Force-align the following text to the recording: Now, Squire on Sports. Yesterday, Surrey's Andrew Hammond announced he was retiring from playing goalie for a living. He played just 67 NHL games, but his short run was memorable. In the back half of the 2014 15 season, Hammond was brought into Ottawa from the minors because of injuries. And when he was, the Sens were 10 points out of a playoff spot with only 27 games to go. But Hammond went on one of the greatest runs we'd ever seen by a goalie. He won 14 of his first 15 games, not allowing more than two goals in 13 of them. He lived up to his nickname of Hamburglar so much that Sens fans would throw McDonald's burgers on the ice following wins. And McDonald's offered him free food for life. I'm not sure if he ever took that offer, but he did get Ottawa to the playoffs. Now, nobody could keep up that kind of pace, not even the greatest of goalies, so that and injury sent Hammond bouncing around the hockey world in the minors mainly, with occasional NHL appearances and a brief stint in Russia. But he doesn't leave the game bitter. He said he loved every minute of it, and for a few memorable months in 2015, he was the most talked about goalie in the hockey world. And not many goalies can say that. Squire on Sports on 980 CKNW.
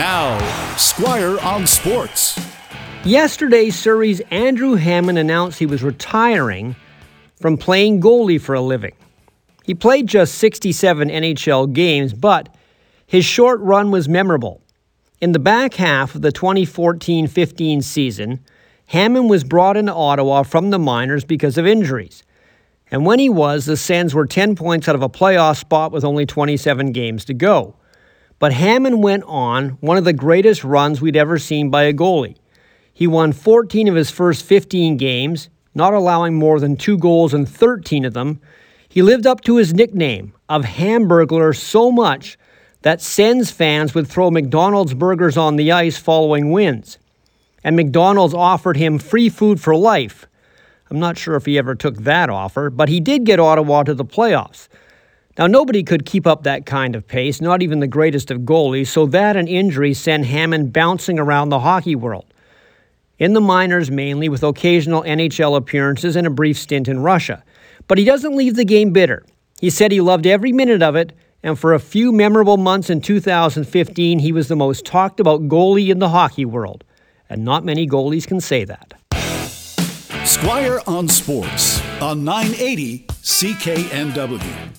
Now, 0.00 0.38
Squire 0.78 1.38
on 1.40 1.66
Sports. 1.66 2.40
Yesterday, 3.04 3.68
Surrey's 3.68 4.20
Andrew 4.30 4.76
Hammond 4.76 5.18
announced 5.18 5.58
he 5.58 5.66
was 5.66 5.82
retiring 5.82 6.74
from 7.38 7.58
playing 7.58 8.00
goalie 8.00 8.40
for 8.40 8.54
a 8.54 8.62
living. 8.62 8.94
He 9.62 9.74
played 9.74 10.06
just 10.06 10.36
67 10.36 11.10
NHL 11.10 11.74
games, 11.74 12.14
but 12.14 12.48
his 13.06 13.26
short 13.26 13.60
run 13.60 13.90
was 13.90 14.08
memorable. 14.08 14.62
In 15.20 15.32
the 15.32 15.38
back 15.38 15.74
half 15.74 16.14
of 16.14 16.22
the 16.22 16.32
2014 16.32 17.26
15 17.26 17.82
season, 17.82 18.40
Hammond 18.86 19.28
was 19.28 19.44
brought 19.44 19.76
into 19.76 19.92
Ottawa 19.92 20.44
from 20.44 20.70
the 20.70 20.78
minors 20.78 21.26
because 21.26 21.58
of 21.58 21.66
injuries. 21.66 22.22
And 22.90 23.04
when 23.04 23.18
he 23.18 23.28
was, 23.28 23.66
the 23.66 23.76
Sens 23.76 24.14
were 24.14 24.24
10 24.24 24.56
points 24.56 24.88
out 24.88 24.94
of 24.94 25.02
a 25.02 25.10
playoff 25.10 25.58
spot 25.58 25.92
with 25.92 26.04
only 26.04 26.24
27 26.24 26.92
games 26.92 27.26
to 27.26 27.34
go. 27.34 27.74
But 28.40 28.54
Hammond 28.54 29.02
went 29.02 29.22
on 29.26 29.76
one 29.80 29.98
of 29.98 30.04
the 30.04 30.14
greatest 30.14 30.64
runs 30.64 31.00
we'd 31.00 31.14
ever 31.14 31.38
seen 31.38 31.68
by 31.68 31.84
a 31.84 31.92
goalie. 31.92 32.36
He 32.92 33.06
won 33.06 33.32
14 33.32 33.86
of 33.86 33.94
his 33.94 34.10
first 34.10 34.46
15 34.46 34.96
games, 34.96 35.50
not 35.74 35.92
allowing 35.92 36.34
more 36.34 36.58
than 36.58 36.76
two 36.76 36.96
goals 36.96 37.34
in 37.34 37.44
13 37.44 38.06
of 38.06 38.14
them. 38.14 38.40
He 38.88 39.02
lived 39.02 39.26
up 39.26 39.42
to 39.42 39.56
his 39.56 39.74
nickname 39.74 40.32
of 40.48 40.64
Hamburglar 40.64 41.54
so 41.54 41.92
much 41.92 42.38
that 42.80 43.02
Sens 43.02 43.50
fans 43.50 43.94
would 43.94 44.08
throw 44.08 44.30
McDonald's 44.30 44.94
burgers 44.94 45.36
on 45.36 45.56
the 45.56 45.70
ice 45.70 45.98
following 45.98 46.50
wins. 46.50 46.96
And 47.62 47.76
McDonald's 47.76 48.32
offered 48.32 48.78
him 48.78 48.98
free 48.98 49.28
food 49.28 49.60
for 49.60 49.76
life. 49.76 50.26
I'm 50.90 50.98
not 50.98 51.18
sure 51.18 51.36
if 51.36 51.44
he 51.44 51.58
ever 51.58 51.74
took 51.74 51.98
that 51.98 52.30
offer, 52.30 52.70
but 52.70 52.88
he 52.88 53.00
did 53.00 53.24
get 53.24 53.38
Ottawa 53.38 53.82
to 53.82 53.92
the 53.92 54.04
playoffs. 54.04 54.66
Now, 55.40 55.46
nobody 55.46 55.82
could 55.82 56.04
keep 56.04 56.26
up 56.26 56.42
that 56.42 56.66
kind 56.66 56.94
of 56.94 57.08
pace, 57.08 57.40
not 57.40 57.62
even 57.62 57.80
the 57.80 57.86
greatest 57.86 58.30
of 58.30 58.40
goalies, 58.40 58.88
so 58.88 59.06
that 59.06 59.36
and 59.36 59.48
injury 59.48 59.94
sent 59.94 60.26
Hammond 60.26 60.70
bouncing 60.70 61.18
around 61.18 61.48
the 61.48 61.60
hockey 61.60 61.94
world 61.94 62.26
in 63.18 63.32
the 63.32 63.40
minors 63.40 63.90
mainly, 63.90 64.28
with 64.28 64.42
occasional 64.42 65.02
NHL 65.02 65.56
appearances 65.56 66.14
and 66.14 66.26
a 66.26 66.30
brief 66.30 66.58
stint 66.58 66.88
in 66.88 67.00
Russia. 67.00 67.42
But 67.88 67.96
he 67.96 68.04
doesn't 68.04 68.36
leave 68.36 68.54
the 68.54 68.66
game 68.66 68.92
bitter. 68.92 69.24
He 69.62 69.70
said 69.70 69.92
he 69.92 70.02
loved 70.02 70.26
every 70.26 70.52
minute 70.52 70.82
of 70.82 70.94
it, 70.94 71.14
and 71.42 71.58
for 71.58 71.72
a 71.72 71.80
few 71.80 72.12
memorable 72.12 72.58
months 72.58 72.90
in 72.90 73.00
2015, 73.00 74.18
he 74.18 74.32
was 74.32 74.48
the 74.48 74.56
most 74.56 74.84
talked 74.84 75.20
about 75.20 75.48
goalie 75.48 75.88
in 75.88 76.00
the 76.00 76.10
hockey 76.10 76.44
world. 76.44 76.84
And 77.30 77.46
not 77.46 77.64
many 77.64 77.86
goalies 77.86 78.26
can 78.26 78.42
say 78.42 78.64
that. 78.64 78.92
Squire 80.26 80.82
on 80.86 81.08
Sports 81.08 81.80
on 82.02 82.24
980 82.24 83.06
CKNW. 83.22 84.76